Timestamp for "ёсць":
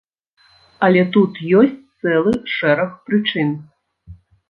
1.61-1.77